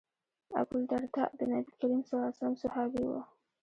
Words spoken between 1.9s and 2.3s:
ص